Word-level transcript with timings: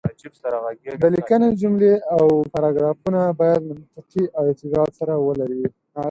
د 1.01 1.03
ليکنې 1.15 1.49
جملې 1.61 1.93
او 2.15 2.25
پاراګرافونه 2.53 3.21
بايد 3.39 3.61
منطقي 3.69 4.23
ارتباط 4.39 4.91
سره 4.99 5.13
ولري. 5.27 5.63